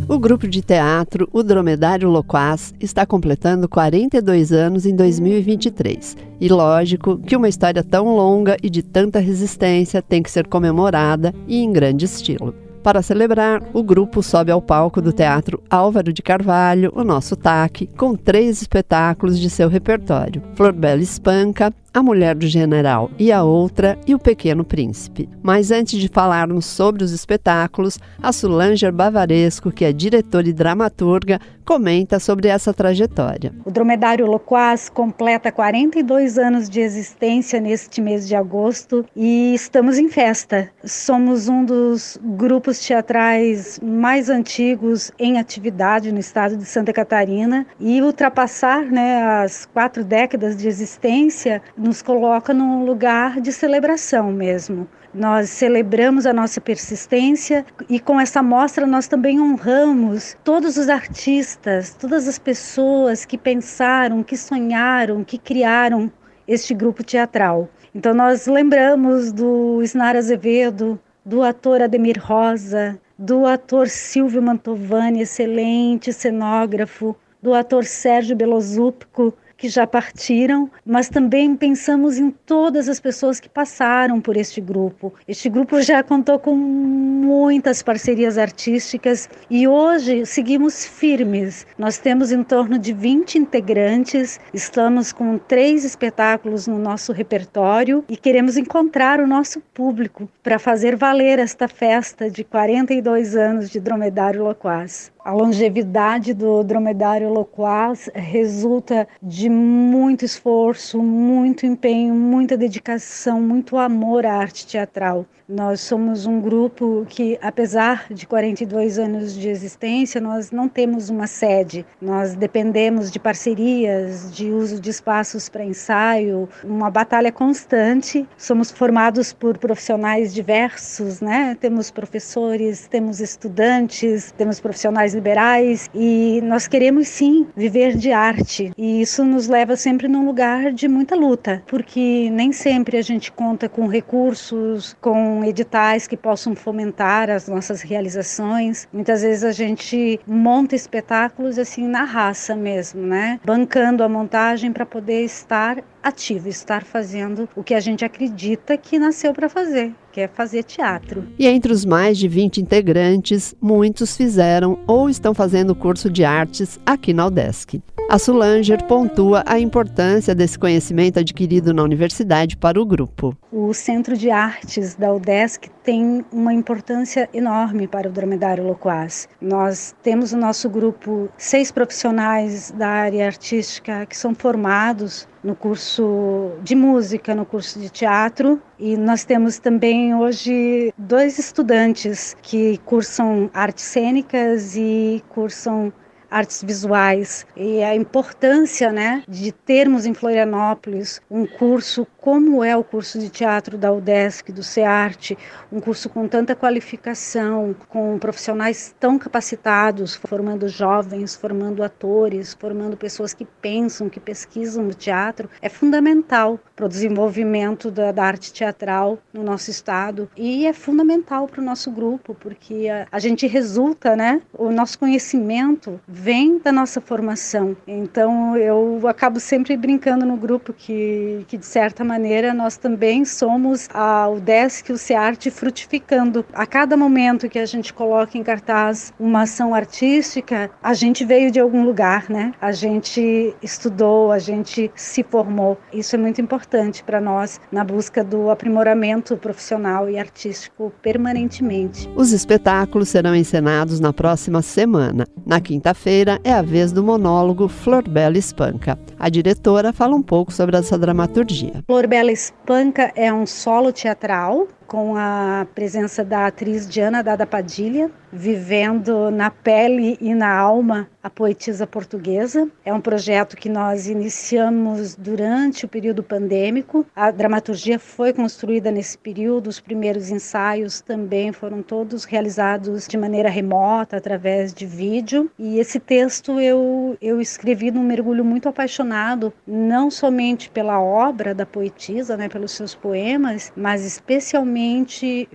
O 0.08 0.18
grupo 0.18 0.48
de 0.48 0.60
teatro 0.60 1.28
O 1.32 1.40
Dromedário 1.44 2.08
Loquaz 2.08 2.74
está 2.80 3.06
completando 3.06 3.68
42 3.68 4.50
anos 4.50 4.84
em 4.84 4.96
2023. 4.96 6.16
E 6.40 6.48
lógico 6.48 7.16
que 7.18 7.36
uma 7.36 7.48
história 7.48 7.84
tão 7.84 8.16
longa 8.16 8.56
e 8.60 8.68
de 8.68 8.82
tanta 8.82 9.20
resistência 9.20 10.02
tem 10.02 10.20
que 10.20 10.32
ser 10.32 10.48
comemorada 10.48 11.32
e 11.46 11.58
em 11.62 11.72
grande 11.72 12.06
estilo. 12.06 12.52
Para 12.82 13.00
celebrar, 13.00 13.62
o 13.72 13.80
grupo 13.80 14.24
sobe 14.24 14.50
ao 14.50 14.60
palco 14.60 15.00
do 15.00 15.12
Teatro 15.12 15.62
Álvaro 15.70 16.12
de 16.12 16.20
Carvalho, 16.20 16.92
o 16.96 17.04
nosso 17.04 17.36
TAC, 17.36 17.86
com 17.96 18.16
três 18.16 18.60
espetáculos 18.60 19.38
de 19.38 19.48
seu 19.48 19.68
repertório: 19.68 20.42
Flor 20.56 20.72
Bela 20.72 21.00
Espanca, 21.00 21.72
a 21.94 22.02
Mulher 22.02 22.34
do 22.34 22.46
General 22.46 23.10
e 23.18 23.30
a 23.30 23.42
Outra 23.42 23.98
e 24.06 24.14
O 24.14 24.18
Pequeno 24.18 24.64
Príncipe. 24.64 25.28
Mas 25.42 25.70
antes 25.70 26.00
de 26.00 26.08
falarmos 26.08 26.64
sobre 26.64 27.04
os 27.04 27.12
espetáculos, 27.12 27.98
a 28.22 28.32
Sulanger 28.32 28.92
Bavaresco, 28.92 29.70
que 29.70 29.84
é 29.84 29.92
diretora 29.92 30.48
e 30.48 30.52
dramaturga, 30.52 31.38
comenta 31.64 32.18
sobre 32.18 32.48
essa 32.48 32.72
trajetória. 32.72 33.52
O 33.64 33.70
Dromedário 33.70 34.26
Loquaz 34.26 34.88
completa 34.88 35.52
42 35.52 36.38
anos 36.38 36.68
de 36.68 36.80
existência 36.80 37.60
neste 37.60 38.00
mês 38.00 38.26
de 38.26 38.34
agosto 38.34 39.04
e 39.14 39.54
estamos 39.54 39.98
em 39.98 40.08
festa. 40.08 40.70
Somos 40.84 41.48
um 41.48 41.64
dos 41.64 42.18
grupos 42.22 42.80
teatrais 42.80 43.78
mais 43.82 44.28
antigos 44.28 45.12
em 45.18 45.38
atividade 45.38 46.12
no 46.12 46.18
estado 46.18 46.56
de 46.56 46.64
Santa 46.64 46.92
Catarina 46.92 47.66
e 47.78 48.02
ultrapassar 48.02 48.82
né, 48.84 49.22
as 49.22 49.66
quatro 49.66 50.04
décadas 50.04 50.56
de 50.56 50.66
existência 50.68 51.62
nos 51.82 52.00
coloca 52.00 52.54
num 52.54 52.84
lugar 52.84 53.40
de 53.40 53.52
celebração 53.52 54.30
mesmo. 54.30 54.86
Nós 55.12 55.50
celebramos 55.50 56.24
a 56.24 56.32
nossa 56.32 56.60
persistência 56.60 57.66
e 57.88 57.98
com 58.00 58.18
essa 58.18 58.42
mostra 58.42 58.86
nós 58.86 59.08
também 59.08 59.40
honramos 59.40 60.36
todos 60.44 60.76
os 60.76 60.88
artistas, 60.88 61.94
todas 61.94 62.28
as 62.28 62.38
pessoas 62.38 63.24
que 63.24 63.36
pensaram, 63.36 64.22
que 64.22 64.36
sonharam, 64.36 65.24
que 65.24 65.36
criaram 65.36 66.10
este 66.46 66.72
grupo 66.72 67.02
teatral. 67.02 67.68
Então 67.94 68.14
nós 68.14 68.46
lembramos 68.46 69.32
do 69.32 69.82
Isnar 69.82 70.16
Azevedo, 70.16 70.98
do 71.26 71.42
ator 71.42 71.82
Ademir 71.82 72.18
Rosa, 72.18 72.98
do 73.18 73.44
ator 73.46 73.88
Silvio 73.88 74.40
Mantovani, 74.40 75.22
excelente 75.22 76.12
cenógrafo, 76.12 77.14
do 77.42 77.52
ator 77.52 77.84
Sérgio 77.84 78.36
Belozupco, 78.36 79.34
que 79.62 79.68
já 79.68 79.86
partiram, 79.86 80.68
mas 80.84 81.08
também 81.08 81.54
pensamos 81.54 82.18
em 82.18 82.32
todas 82.32 82.88
as 82.88 82.98
pessoas 82.98 83.38
que 83.38 83.48
passaram 83.48 84.20
por 84.20 84.36
este 84.36 84.60
grupo. 84.60 85.14
Este 85.28 85.48
grupo 85.48 85.80
já 85.80 86.02
contou 86.02 86.36
com 86.36 86.56
muitas 86.56 87.80
parcerias 87.80 88.38
artísticas 88.38 89.30
e 89.48 89.68
hoje 89.68 90.26
seguimos 90.26 90.84
firmes. 90.84 91.64
Nós 91.78 91.96
temos 91.96 92.32
em 92.32 92.42
torno 92.42 92.76
de 92.76 92.92
20 92.92 93.38
integrantes, 93.38 94.40
estamos 94.52 95.12
com 95.12 95.38
três 95.38 95.84
espetáculos 95.84 96.66
no 96.66 96.76
nosso 96.76 97.12
repertório 97.12 98.04
e 98.08 98.16
queremos 98.16 98.56
encontrar 98.56 99.20
o 99.20 99.28
nosso 99.28 99.60
público 99.72 100.28
para 100.42 100.58
fazer 100.58 100.96
valer 100.96 101.38
esta 101.38 101.68
festa 101.68 102.28
de 102.28 102.42
42 102.42 103.36
anos 103.36 103.70
de 103.70 103.78
Dromedário 103.78 104.42
Loquaz. 104.42 105.12
A 105.24 105.32
longevidade 105.32 106.34
do 106.34 106.64
dromedário 106.64 107.32
loquaz 107.32 108.10
resulta 108.12 109.06
de 109.22 109.48
muito 109.48 110.24
esforço, 110.24 111.00
muito 111.00 111.64
empenho, 111.64 112.12
muita 112.12 112.56
dedicação, 112.56 113.40
muito 113.40 113.76
amor 113.76 114.26
à 114.26 114.34
arte 114.34 114.66
teatral. 114.66 115.24
Nós 115.54 115.82
somos 115.82 116.24
um 116.24 116.40
grupo 116.40 117.04
que, 117.10 117.38
apesar 117.42 118.06
de 118.10 118.26
42 118.26 118.98
anos 118.98 119.34
de 119.34 119.50
existência, 119.50 120.18
nós 120.18 120.50
não 120.50 120.66
temos 120.66 121.10
uma 121.10 121.26
sede. 121.26 121.84
Nós 122.00 122.34
dependemos 122.34 123.10
de 123.10 123.20
parcerias, 123.20 124.34
de 124.34 124.48
uso 124.50 124.80
de 124.80 124.88
espaços 124.88 125.50
para 125.50 125.62
ensaio, 125.62 126.48
uma 126.64 126.90
batalha 126.90 127.30
constante. 127.30 128.26
Somos 128.38 128.70
formados 128.70 129.34
por 129.34 129.58
profissionais 129.58 130.32
diversos, 130.32 131.20
né? 131.20 131.54
Temos 131.60 131.90
professores, 131.90 132.88
temos 132.88 133.20
estudantes, 133.20 134.32
temos 134.32 134.58
profissionais 134.58 135.12
liberais 135.12 135.90
e 135.94 136.40
nós 136.44 136.66
queremos 136.66 137.08
sim 137.08 137.46
viver 137.54 137.94
de 137.94 138.10
arte. 138.10 138.72
E 138.74 139.02
isso 139.02 139.22
nos 139.22 139.48
leva 139.48 139.76
sempre 139.76 140.08
num 140.08 140.24
lugar 140.24 140.72
de 140.72 140.88
muita 140.88 141.14
luta, 141.14 141.62
porque 141.66 142.30
nem 142.32 142.52
sempre 142.52 142.96
a 142.96 143.02
gente 143.02 143.30
conta 143.30 143.68
com 143.68 143.86
recursos, 143.86 144.96
com 144.98 145.41
editais 145.44 146.06
que 146.06 146.16
possam 146.16 146.54
fomentar 146.54 147.30
as 147.30 147.48
nossas 147.48 147.82
realizações. 147.82 148.86
Muitas 148.92 149.22
vezes 149.22 149.44
a 149.44 149.52
gente 149.52 150.20
monta 150.26 150.74
espetáculos 150.74 151.58
assim 151.58 151.86
na 151.86 152.04
raça 152.04 152.54
mesmo, 152.54 153.02
né? 153.02 153.40
Bancando 153.44 154.02
a 154.02 154.08
montagem 154.08 154.72
para 154.72 154.86
poder 154.86 155.24
estar 155.24 155.82
ativo, 156.02 156.48
estar 156.48 156.82
fazendo 156.82 157.48
o 157.54 157.62
que 157.62 157.74
a 157.74 157.80
gente 157.80 158.04
acredita 158.04 158.76
que 158.76 158.98
nasceu 158.98 159.32
para 159.32 159.48
fazer, 159.48 159.94
que 160.10 160.20
é 160.20 160.28
fazer 160.28 160.64
teatro. 160.64 161.28
E 161.38 161.46
entre 161.46 161.72
os 161.72 161.84
mais 161.84 162.18
de 162.18 162.26
20 162.26 162.60
integrantes, 162.60 163.54
muitos 163.60 164.16
fizeram 164.16 164.78
ou 164.86 165.08
estão 165.08 165.32
fazendo 165.32 165.74
curso 165.74 166.10
de 166.10 166.24
artes 166.24 166.80
aqui 166.84 167.12
na 167.12 167.26
UDESC. 167.26 167.80
A 168.08 168.18
Sulanger 168.18 168.84
pontua 168.84 169.42
a 169.46 169.58
importância 169.58 170.34
desse 170.34 170.58
conhecimento 170.58 171.18
adquirido 171.18 171.72
na 171.72 171.82
universidade 171.82 172.56
para 172.56 172.80
o 172.80 172.84
grupo. 172.84 173.34
O 173.50 173.72
Centro 173.72 174.16
de 174.16 174.30
Artes 174.30 174.94
da 174.94 175.12
UDESC 175.12 175.70
tem 175.82 176.24
uma 176.30 176.52
importância 176.52 177.28
enorme 177.32 177.88
para 177.88 178.08
o 178.08 178.12
dromedário 178.12 178.64
loquaz. 178.64 179.28
Nós 179.40 179.94
temos 180.02 180.32
no 180.32 180.40
nosso 180.40 180.68
grupo 180.68 181.30
seis 181.38 181.72
profissionais 181.72 182.70
da 182.72 182.88
área 182.88 183.26
artística 183.26 184.04
que 184.04 184.16
são 184.16 184.34
formados 184.34 185.26
no 185.42 185.56
curso 185.56 186.52
de 186.62 186.74
música, 186.74 187.34
no 187.34 187.44
curso 187.44 187.80
de 187.80 187.90
teatro, 187.90 188.60
e 188.78 188.96
nós 188.96 189.24
temos 189.24 189.58
também 189.58 190.14
hoje 190.14 190.92
dois 190.96 191.38
estudantes 191.38 192.36
que 192.42 192.78
cursam 192.84 193.50
artes 193.52 193.84
cênicas 193.84 194.76
e 194.76 195.22
cursam 195.30 195.92
artes 196.32 196.64
visuais 196.64 197.46
e 197.54 197.82
a 197.82 197.94
importância, 197.94 198.90
né, 198.90 199.22
de 199.28 199.52
termos 199.52 200.06
em 200.06 200.14
Florianópolis 200.14 201.20
um 201.30 201.46
curso 201.46 202.06
como 202.18 202.62
é 202.62 202.76
o 202.76 202.84
curso 202.84 203.18
de 203.18 203.28
teatro 203.28 203.76
da 203.76 203.92
UDESC, 203.92 204.52
do 204.52 204.62
CEARTE, 204.62 205.36
um 205.70 205.80
curso 205.80 206.08
com 206.08 206.28
tanta 206.28 206.54
qualificação, 206.54 207.74
com 207.88 208.18
profissionais 208.18 208.94
tão 208.98 209.18
capacitados, 209.18 210.14
formando 210.14 210.68
jovens, 210.68 211.34
formando 211.34 211.82
atores, 211.82 212.54
formando 212.54 212.96
pessoas 212.96 213.34
que 213.34 213.44
pensam, 213.44 214.08
que 214.08 214.20
pesquisam 214.20 214.84
no 214.84 214.94
teatro, 214.94 215.50
é 215.60 215.68
fundamental 215.68 216.60
para 216.76 216.86
o 216.86 216.88
desenvolvimento 216.88 217.90
da, 217.90 218.12
da, 218.12 218.24
arte 218.24 218.52
teatral 218.52 219.18
no 219.32 219.42
nosso 219.42 219.70
estado. 219.70 220.30
E 220.36 220.66
é 220.66 220.72
fundamental 220.72 221.46
para 221.46 221.60
o 221.60 221.64
nosso 221.64 221.90
grupo, 221.90 222.34
porque 222.34 222.88
a, 222.88 223.06
a 223.10 223.18
gente 223.18 223.46
resulta, 223.46 224.14
né, 224.14 224.40
o 224.52 224.70
nosso 224.70 224.98
conhecimento 224.98 226.00
vem 226.22 226.60
da 226.60 226.70
nossa 226.70 227.00
formação. 227.00 227.76
Então 227.84 228.56
eu 228.56 229.00
acabo 229.08 229.40
sempre 229.40 229.76
brincando 229.76 230.24
no 230.24 230.36
grupo 230.36 230.72
que, 230.72 231.44
que 231.48 231.58
de 231.58 231.66
certa 231.66 232.04
maneira 232.04 232.54
nós 232.54 232.76
também 232.76 233.24
somos 233.24 233.88
a 233.92 234.28
UDESC, 234.28 234.92
o 234.92 234.98
CEARTE 234.98 235.50
frutificando. 235.50 236.44
A 236.52 236.64
cada 236.64 236.96
momento 236.96 237.48
que 237.48 237.58
a 237.58 237.66
gente 237.66 237.92
coloca 237.92 238.38
em 238.38 238.42
cartaz 238.44 239.12
uma 239.18 239.42
ação 239.42 239.74
artística, 239.74 240.70
a 240.80 240.94
gente 240.94 241.24
veio 241.24 241.50
de 241.50 241.58
algum 241.58 241.84
lugar, 241.84 242.30
né? 242.30 242.52
A 242.60 242.70
gente 242.70 243.52
estudou, 243.60 244.30
a 244.30 244.38
gente 244.38 244.92
se 244.94 245.24
formou. 245.24 245.76
Isso 245.92 246.14
é 246.14 246.18
muito 246.18 246.40
importante 246.40 247.02
para 247.02 247.20
nós 247.20 247.60
na 247.72 247.82
busca 247.82 248.22
do 248.22 248.48
aprimoramento 248.48 249.36
profissional 249.36 250.08
e 250.08 250.16
artístico 250.16 250.92
permanentemente. 251.02 252.08
Os 252.14 252.30
espetáculos 252.32 253.08
serão 253.08 253.34
encenados 253.34 253.98
na 253.98 254.12
próxima 254.12 254.62
semana. 254.62 255.26
Na 255.44 255.60
quinta-feira, 255.60 256.11
feira 256.12 256.38
é 256.44 256.52
a 256.52 256.60
vez 256.60 256.92
do 256.92 257.02
monólogo 257.02 257.68
Flor 257.68 258.06
Bela 258.06 258.36
Espanca. 258.36 258.98
A 259.18 259.30
diretora 259.30 259.94
fala 259.94 260.14
um 260.14 260.20
pouco 260.20 260.52
sobre 260.52 260.76
essa 260.76 260.98
dramaturgia. 260.98 261.82
Flor 261.86 262.06
Bela 262.06 262.30
Espanca 262.30 263.10
é 263.16 263.32
um 263.32 263.46
solo 263.46 263.90
teatral 263.90 264.68
com 264.92 265.16
a 265.16 265.66
presença 265.74 266.22
da 266.22 266.46
atriz 266.46 266.86
Diana 266.86 267.22
Dada 267.22 267.46
Padilha, 267.46 268.10
vivendo 268.30 269.30
na 269.30 269.50
pele 269.50 270.18
e 270.20 270.34
na 270.34 270.54
alma 270.54 271.08
a 271.22 271.30
poetisa 271.30 271.86
portuguesa. 271.86 272.68
É 272.84 272.92
um 272.92 273.00
projeto 273.00 273.56
que 273.56 273.70
nós 273.70 274.06
iniciamos 274.06 275.14
durante 275.14 275.86
o 275.86 275.88
período 275.88 276.22
pandêmico. 276.22 277.06
A 277.16 277.30
dramaturgia 277.30 277.98
foi 277.98 278.34
construída 278.34 278.90
nesse 278.90 279.16
período, 279.16 279.68
os 279.68 279.80
primeiros 279.80 280.30
ensaios 280.30 281.00
também 281.00 281.52
foram 281.52 281.82
todos 281.82 282.24
realizados 282.24 283.08
de 283.08 283.16
maneira 283.16 283.48
remota, 283.48 284.18
através 284.18 284.74
de 284.74 284.84
vídeo. 284.84 285.50
E 285.58 285.78
esse 285.78 285.98
texto 285.98 286.60
eu, 286.60 287.16
eu 287.20 287.40
escrevi 287.40 287.90
num 287.90 288.02
mergulho 288.02 288.44
muito 288.44 288.68
apaixonado, 288.68 289.54
não 289.66 290.10
somente 290.10 290.68
pela 290.68 291.00
obra 291.00 291.54
da 291.54 291.64
poetisa, 291.64 292.36
né, 292.36 292.46
pelos 292.46 292.72
seus 292.72 292.94
poemas, 292.94 293.72
mas 293.74 294.04
especialmente 294.04 294.81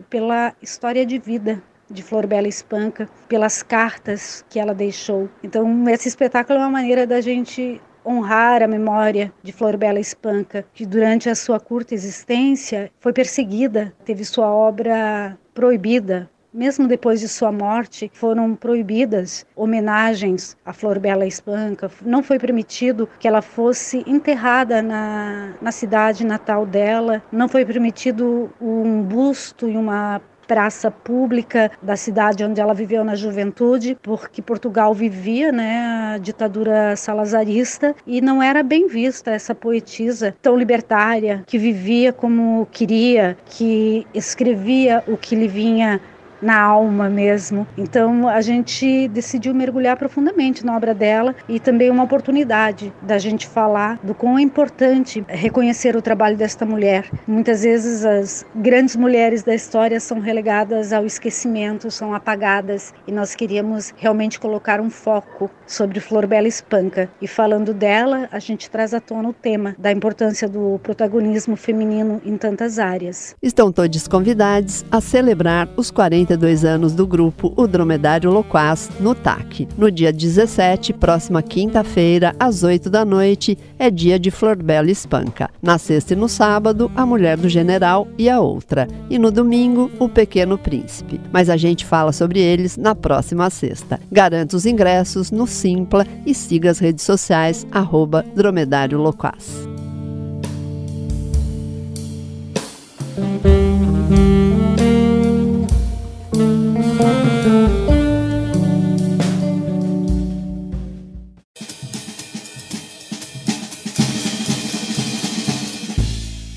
pela 0.09 0.53
história 0.61 1.05
de 1.05 1.17
vida 1.17 1.61
de 1.89 2.03
Flor 2.03 2.27
Bela 2.27 2.47
Espanca, 2.47 3.09
pelas 3.27 3.63
cartas 3.63 4.43
que 4.49 4.59
ela 4.59 4.73
deixou. 4.73 5.29
Então, 5.43 5.87
esse 5.89 6.07
espetáculo 6.07 6.59
é 6.59 6.61
uma 6.61 6.69
maneira 6.69 7.07
da 7.07 7.21
gente 7.21 7.81
honrar 8.05 8.63
a 8.63 8.67
memória 8.67 9.33
de 9.43 9.51
Flor 9.51 9.75
Bela 9.75 9.99
Espanca, 9.99 10.65
que 10.73 10.85
durante 10.85 11.29
a 11.29 11.35
sua 11.35 11.59
curta 11.59 11.93
existência 11.93 12.89
foi 12.99 13.11
perseguida, 13.11 13.93
teve 14.05 14.23
sua 14.23 14.49
obra 14.49 15.37
proibida 15.53 16.29
mesmo 16.53 16.87
depois 16.87 17.19
de 17.19 17.27
sua 17.27 17.51
morte, 17.51 18.09
foram 18.13 18.55
proibidas 18.55 19.45
homenagens 19.55 20.57
à 20.65 20.73
Flor 20.73 20.99
Bela 20.99 21.25
Espanca. 21.25 21.89
Não 22.01 22.23
foi 22.23 22.39
permitido 22.39 23.07
que 23.19 23.27
ela 23.27 23.41
fosse 23.41 24.03
enterrada 24.07 24.81
na, 24.81 25.53
na 25.61 25.71
cidade 25.71 26.25
natal 26.25 26.65
dela. 26.65 27.21
Não 27.31 27.47
foi 27.47 27.65
permitido 27.65 28.49
um 28.59 29.01
busto 29.03 29.69
e 29.69 29.77
uma 29.77 30.21
praça 30.47 30.89
pública 30.89 31.69
da 31.81 31.95
cidade 31.95 32.43
onde 32.43 32.61
ela 32.61 32.73
viveu 32.73 33.03
na 33.03 33.15
juventude, 33.15 33.97
porque 34.01 34.41
Portugal 34.41 34.93
vivia 34.93 35.51
né, 35.51 36.13
a 36.13 36.17
ditadura 36.17 36.95
salazarista 36.95 37.93
e 38.05 38.21
não 38.21 38.41
era 38.41 38.63
bem 38.63 38.87
vista 38.87 39.31
essa 39.31 39.53
poetisa 39.53 40.33
tão 40.41 40.55
libertária, 40.57 41.43
que 41.45 41.57
vivia 41.57 42.13
como 42.13 42.65
queria, 42.71 43.37
que 43.45 44.07
escrevia 44.13 45.03
o 45.05 45.17
que 45.17 45.35
lhe 45.35 45.47
vinha 45.47 45.99
na 46.41 46.59
alma 46.59 47.09
mesmo. 47.09 47.67
Então 47.77 48.27
a 48.27 48.41
gente 48.41 49.07
decidiu 49.07 49.53
mergulhar 49.53 49.97
profundamente 49.97 50.65
na 50.65 50.75
obra 50.75 50.93
dela 50.93 51.35
e 51.47 51.59
também 51.59 51.89
uma 51.89 52.03
oportunidade 52.03 52.93
da 53.01 53.17
gente 53.17 53.47
falar 53.47 53.99
do 54.03 54.13
quão 54.13 54.37
é 54.37 54.41
importante 54.41 55.23
reconhecer 55.27 55.95
o 55.95 56.01
trabalho 56.01 56.37
desta 56.37 56.65
mulher. 56.65 57.09
Muitas 57.27 57.63
vezes 57.63 58.05
as 58.05 58.45
grandes 58.55 58.95
mulheres 58.95 59.43
da 59.43 59.53
história 59.53 59.99
são 59.99 60.19
relegadas 60.19 60.93
ao 60.93 61.05
esquecimento, 61.05 61.89
são 61.91 62.13
apagadas 62.13 62.93
e 63.07 63.11
nós 63.11 63.35
queríamos 63.35 63.93
realmente 63.97 64.39
colocar 64.39 64.79
um 64.81 64.89
foco 64.89 65.49
sobre 65.65 65.99
Flor 65.99 66.27
Bela 66.27 66.47
Espanca. 66.47 67.09
E 67.21 67.27
falando 67.27 67.73
dela, 67.73 68.27
a 68.31 68.39
gente 68.39 68.69
traz 68.69 68.93
à 68.93 68.99
tona 68.99 69.29
o 69.29 69.33
tema 69.33 69.75
da 69.77 69.91
importância 69.91 70.47
do 70.47 70.79
protagonismo 70.83 71.55
feminino 71.55 72.21
em 72.25 72.37
tantas 72.37 72.79
áreas. 72.79 73.35
Estão 73.41 73.71
todos 73.71 74.07
convidados 74.07 74.85
a 74.91 74.99
celebrar 75.01 75.69
os 75.77 75.91
40 75.91 76.26
42 76.27 76.65
anos 76.65 76.93
do 76.93 77.07
grupo 77.07 77.53
O 77.55 77.65
Dromedário 77.65 78.29
Loquaz 78.29 78.89
no 78.99 79.15
TAC. 79.15 79.67
No 79.77 79.89
dia 79.89 80.11
17, 80.11 80.91
próxima 80.93 81.41
quinta-feira, 81.41 82.35
às 82.37 82.63
8 82.63 82.89
da 82.89 83.05
noite, 83.05 83.57
é 83.79 83.89
dia 83.89 84.19
de 84.19 84.29
Flor 84.29 84.61
Bela 84.61 84.91
Espanca. 84.91 85.49
Na 85.61 85.77
sexta 85.77 86.13
e 86.13 86.17
no 86.17 86.27
sábado, 86.27 86.91
A 86.95 87.05
Mulher 87.05 87.37
do 87.37 87.47
General 87.47 88.05
e 88.17 88.29
a 88.29 88.41
Outra. 88.41 88.87
E 89.09 89.17
no 89.17 89.31
domingo, 89.31 89.89
O 89.99 90.09
Pequeno 90.09 90.57
Príncipe. 90.57 91.21
Mas 91.31 91.49
a 91.49 91.55
gente 91.55 91.85
fala 91.85 92.11
sobre 92.11 92.39
eles 92.39 92.75
na 92.75 92.93
próxima 92.93 93.49
sexta. 93.49 93.99
Garanta 94.11 94.57
os 94.57 94.65
ingressos 94.65 95.31
no 95.31 95.47
Simpla 95.47 96.05
e 96.25 96.33
siga 96.33 96.69
as 96.69 96.79
redes 96.79 97.05
sociais, 97.05 97.65
arroba 97.71 98.25
Dromedário 98.35 98.99
Loquaz. 98.99 99.67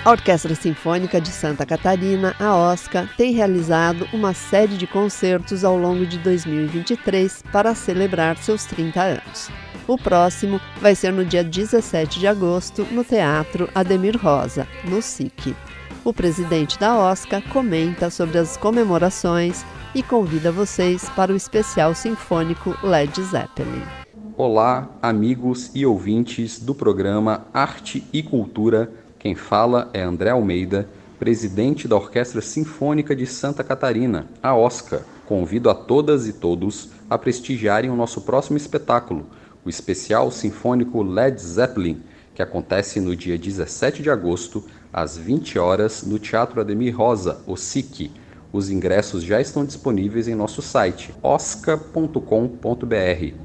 A 0.03 0.09
Orquestra 0.09 0.55
Sinfônica 0.55 1.21
de 1.21 1.29
Santa 1.29 1.63
Catarina, 1.63 2.35
a 2.39 2.55
OSCA, 2.55 3.07
tem 3.15 3.33
realizado 3.33 4.07
uma 4.11 4.33
série 4.33 4.75
de 4.75 4.87
concertos 4.87 5.63
ao 5.63 5.77
longo 5.77 6.07
de 6.07 6.17
2023 6.17 7.43
para 7.51 7.75
celebrar 7.75 8.35
seus 8.37 8.65
30 8.65 8.99
anos. 8.99 9.51
O 9.87 9.99
próximo 9.99 10.59
vai 10.81 10.95
ser 10.95 11.13
no 11.13 11.23
dia 11.23 11.43
17 11.43 12.19
de 12.19 12.25
agosto, 12.25 12.83
no 12.89 13.03
Teatro 13.03 13.69
Ademir 13.75 14.17
Rosa, 14.19 14.67
no 14.85 15.03
SIC. 15.03 15.55
O 16.03 16.11
presidente 16.11 16.79
da 16.79 16.97
OSCA 16.97 17.39
comenta 17.39 18.09
sobre 18.09 18.39
as 18.39 18.57
comemorações 18.57 19.63
e 19.93 20.01
convida 20.01 20.51
vocês 20.51 21.07
para 21.09 21.31
o 21.31 21.35
especial 21.35 21.93
sinfônico 21.93 22.75
Led 22.81 23.21
Zeppelin. 23.21 23.83
Olá, 24.35 24.89
amigos 24.99 25.69
e 25.75 25.85
ouvintes 25.85 26.59
do 26.59 26.73
programa 26.73 27.45
Arte 27.53 28.03
e 28.11 28.23
Cultura 28.23 28.91
quem 29.21 29.35
fala 29.35 29.87
é 29.93 30.01
André 30.01 30.31
Almeida, 30.31 30.89
presidente 31.19 31.87
da 31.87 31.95
Orquestra 31.95 32.41
Sinfônica 32.41 33.15
de 33.15 33.27
Santa 33.27 33.63
Catarina, 33.63 34.25
a 34.41 34.55
OSCA. 34.55 35.05
Convido 35.27 35.69
a 35.69 35.75
todas 35.75 36.27
e 36.27 36.33
todos 36.33 36.89
a 37.07 37.19
prestigiarem 37.19 37.91
o 37.91 37.95
nosso 37.95 38.21
próximo 38.21 38.57
espetáculo, 38.57 39.27
o 39.63 39.69
especial 39.69 40.31
sinfônico 40.31 41.03
Led 41.03 41.39
Zeppelin, 41.39 42.01
que 42.33 42.41
acontece 42.41 42.99
no 42.99 43.15
dia 43.15 43.37
17 43.37 44.01
de 44.01 44.09
agosto, 44.09 44.65
às 44.91 45.15
20 45.15 45.59
horas, 45.59 46.01
no 46.01 46.17
Teatro 46.17 46.59
Ademir 46.59 46.97
Rosa, 46.97 47.41
o 47.45 47.55
SIC. 47.55 48.09
Os 48.51 48.71
ingressos 48.71 49.23
já 49.23 49.39
estão 49.39 49.63
disponíveis 49.63 50.27
em 50.27 50.33
nosso 50.33 50.63
site, 50.63 51.13
osca.com.br. 51.21 52.15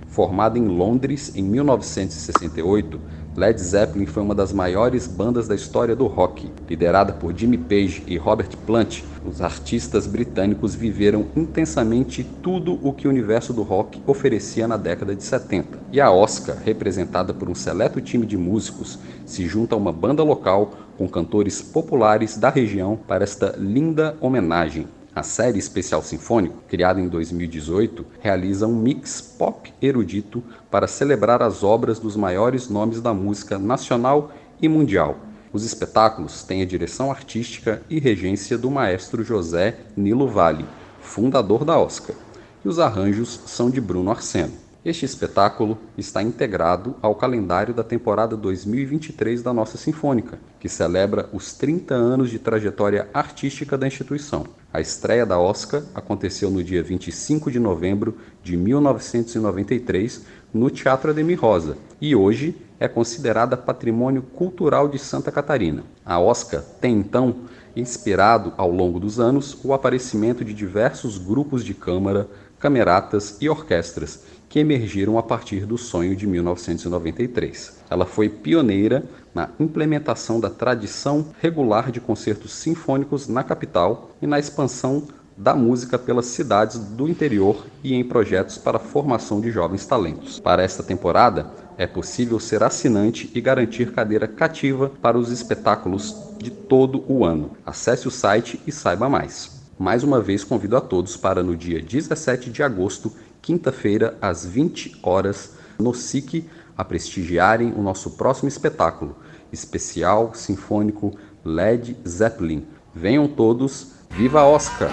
Formado 0.08 0.56
em 0.56 0.66
Londres 0.66 1.32
em 1.36 1.42
1968, 1.42 2.98
Led 3.36 3.60
Zeppelin 3.60 4.06
foi 4.06 4.22
uma 4.22 4.34
das 4.34 4.50
maiores 4.50 5.06
bandas 5.06 5.46
da 5.46 5.54
história 5.54 5.94
do 5.94 6.06
rock. 6.06 6.50
Liderada 6.66 7.12
por 7.12 7.36
Jimmy 7.36 7.58
Page 7.58 8.02
e 8.06 8.16
Robert 8.16 8.56
Plant, 8.64 9.02
os 9.26 9.42
artistas 9.42 10.06
britânicos 10.06 10.74
viveram 10.74 11.26
intensamente 11.36 12.24
tudo 12.42 12.78
o 12.82 12.94
que 12.94 13.06
o 13.06 13.10
universo 13.10 13.52
do 13.52 13.62
rock 13.62 14.00
oferecia 14.06 14.66
na 14.66 14.78
década 14.78 15.14
de 15.14 15.22
70. 15.22 15.78
E 15.92 16.00
a 16.00 16.10
Oscar, 16.10 16.56
representada 16.64 17.34
por 17.34 17.50
um 17.50 17.54
seleto 17.54 18.00
time 18.00 18.24
de 18.24 18.38
músicos, 18.38 18.98
se 19.26 19.46
junta 19.46 19.74
a 19.74 19.78
uma 19.78 19.92
banda 19.92 20.22
local 20.22 20.70
com 20.96 21.06
cantores 21.06 21.60
populares 21.60 22.38
da 22.38 22.48
região 22.48 22.96
para 22.96 23.22
esta 23.22 23.54
linda 23.58 24.16
homenagem. 24.18 24.88
A 25.16 25.22
série 25.22 25.58
especial 25.58 26.02
sinfônico, 26.02 26.62
criada 26.68 27.00
em 27.00 27.08
2018, 27.08 28.04
realiza 28.20 28.66
um 28.66 28.76
mix 28.76 29.18
pop 29.18 29.72
erudito 29.80 30.44
para 30.70 30.86
celebrar 30.86 31.42
as 31.42 31.64
obras 31.64 31.98
dos 31.98 32.16
maiores 32.16 32.68
nomes 32.68 33.00
da 33.00 33.14
música 33.14 33.58
nacional 33.58 34.30
e 34.60 34.68
mundial. 34.68 35.16
Os 35.54 35.64
espetáculos 35.64 36.42
têm 36.42 36.60
a 36.60 36.66
direção 36.66 37.10
artística 37.10 37.80
e 37.88 37.98
regência 37.98 38.58
do 38.58 38.70
maestro 38.70 39.24
José 39.24 39.78
Nilo 39.96 40.28
Vale, 40.28 40.66
fundador 41.00 41.64
da 41.64 41.78
Oscar, 41.78 42.14
e 42.62 42.68
os 42.68 42.78
arranjos 42.78 43.40
são 43.46 43.70
de 43.70 43.80
Bruno 43.80 44.10
Arseno. 44.10 44.65
Este 44.86 45.04
espetáculo 45.04 45.76
está 45.98 46.22
integrado 46.22 46.94
ao 47.02 47.12
calendário 47.16 47.74
da 47.74 47.82
temporada 47.82 48.36
2023 48.36 49.42
da 49.42 49.52
Nossa 49.52 49.76
Sinfônica, 49.76 50.38
que 50.60 50.68
celebra 50.68 51.28
os 51.32 51.52
30 51.54 51.92
anos 51.92 52.30
de 52.30 52.38
trajetória 52.38 53.08
artística 53.12 53.76
da 53.76 53.88
instituição. 53.88 54.46
A 54.72 54.80
estreia 54.80 55.26
da 55.26 55.40
Oscar 55.40 55.82
aconteceu 55.92 56.52
no 56.52 56.62
dia 56.62 56.84
25 56.84 57.50
de 57.50 57.58
novembro 57.58 58.16
de 58.44 58.56
1993 58.56 60.24
no 60.54 60.70
Teatro 60.70 61.10
Ademir 61.10 61.40
Rosa 61.40 61.76
e 62.00 62.14
hoje 62.14 62.56
é 62.78 62.86
considerada 62.86 63.56
patrimônio 63.56 64.22
cultural 64.22 64.88
de 64.88 65.00
Santa 65.00 65.32
Catarina. 65.32 65.82
A 66.04 66.20
Oscar 66.20 66.62
tem 66.80 66.94
então 66.94 67.38
inspirado 67.74 68.52
ao 68.56 68.70
longo 68.70 69.00
dos 69.00 69.18
anos 69.18 69.58
o 69.64 69.74
aparecimento 69.74 70.44
de 70.44 70.54
diversos 70.54 71.18
grupos 71.18 71.64
de 71.64 71.74
câmara, 71.74 72.28
cameratas 72.60 73.36
e 73.40 73.48
orquestras 73.48 74.35
que 74.48 74.58
emergiram 74.58 75.18
a 75.18 75.22
partir 75.22 75.66
do 75.66 75.76
sonho 75.76 76.14
de 76.14 76.26
1993. 76.26 77.80
Ela 77.90 78.06
foi 78.06 78.28
pioneira 78.28 79.04
na 79.34 79.50
implementação 79.58 80.40
da 80.40 80.50
tradição 80.50 81.26
regular 81.40 81.90
de 81.90 82.00
concertos 82.00 82.52
sinfônicos 82.52 83.28
na 83.28 83.42
capital 83.42 84.10
e 84.20 84.26
na 84.26 84.38
expansão 84.38 85.04
da 85.36 85.54
música 85.54 85.98
pelas 85.98 86.26
cidades 86.26 86.78
do 86.78 87.08
interior 87.08 87.66
e 87.84 87.94
em 87.94 88.02
projetos 88.02 88.56
para 88.56 88.78
a 88.78 88.80
formação 88.80 89.40
de 89.40 89.50
jovens 89.50 89.84
talentos. 89.84 90.40
Para 90.40 90.62
esta 90.62 90.82
temporada, 90.82 91.50
é 91.76 91.86
possível 91.86 92.40
ser 92.40 92.62
assinante 92.62 93.30
e 93.34 93.40
garantir 93.40 93.92
cadeira 93.92 94.26
cativa 94.26 94.90
para 95.02 95.18
os 95.18 95.30
espetáculos 95.30 96.16
de 96.38 96.50
todo 96.50 97.04
o 97.06 97.24
ano. 97.24 97.50
Acesse 97.66 98.08
o 98.08 98.10
site 98.10 98.58
e 98.66 98.72
saiba 98.72 99.08
mais. 99.08 99.56
Mais 99.78 100.02
uma 100.02 100.22
vez 100.22 100.42
convido 100.42 100.74
a 100.74 100.80
todos 100.80 101.18
para 101.18 101.42
no 101.42 101.54
dia 101.54 101.82
17 101.82 102.48
de 102.48 102.62
agosto, 102.62 103.12
quinta-feira, 103.46 104.18
às 104.20 104.44
20 104.44 104.98
horas, 105.04 105.52
no 105.78 105.94
SIC, 105.94 106.50
a 106.76 106.84
prestigiarem 106.84 107.72
o 107.76 107.80
nosso 107.80 108.10
próximo 108.16 108.48
espetáculo, 108.48 109.14
especial 109.52 110.34
sinfônico 110.34 111.16
Led 111.44 111.96
Zeppelin. 112.06 112.66
Venham 112.92 113.28
todos, 113.28 113.92
viva 114.10 114.42
Oscar! 114.42 114.90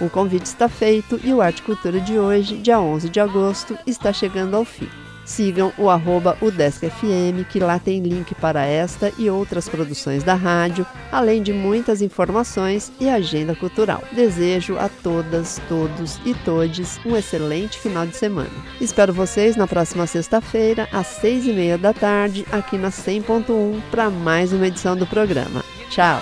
O 0.00 0.10
convite 0.10 0.46
está 0.46 0.68
feito 0.68 1.20
e 1.22 1.32
o 1.32 1.40
Arte 1.40 1.62
Cultura 1.62 2.00
de 2.00 2.18
hoje, 2.18 2.56
dia 2.56 2.80
11 2.80 3.08
de 3.08 3.20
agosto, 3.20 3.78
está 3.86 4.12
chegando 4.12 4.56
ao 4.56 4.64
fim. 4.64 4.88
Sigam 5.30 5.72
o 5.78 5.88
arroba 5.88 6.36
UDESCFM, 6.42 7.44
que 7.48 7.60
lá 7.60 7.78
tem 7.78 8.02
link 8.02 8.34
para 8.34 8.64
esta 8.64 9.12
e 9.16 9.30
outras 9.30 9.68
produções 9.68 10.24
da 10.24 10.34
rádio, 10.34 10.84
além 11.12 11.40
de 11.40 11.52
muitas 11.52 12.02
informações 12.02 12.90
e 12.98 13.08
agenda 13.08 13.54
cultural. 13.54 14.02
Desejo 14.10 14.76
a 14.76 14.88
todas, 14.88 15.62
todos 15.68 16.18
e 16.24 16.34
todes 16.34 16.98
um 17.06 17.16
excelente 17.16 17.78
final 17.78 18.08
de 18.08 18.16
semana. 18.16 18.50
Espero 18.80 19.12
vocês 19.12 19.54
na 19.54 19.68
próxima 19.68 20.04
sexta-feira, 20.04 20.88
às 20.92 21.06
seis 21.06 21.46
e 21.46 21.52
meia 21.52 21.78
da 21.78 21.92
tarde, 21.92 22.44
aqui 22.50 22.76
na 22.76 22.90
100.1, 22.90 23.80
para 23.88 24.10
mais 24.10 24.52
uma 24.52 24.66
edição 24.66 24.96
do 24.96 25.06
programa. 25.06 25.64
Tchau! 25.90 26.20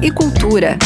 E 0.00 0.10
cultura. 0.10 0.76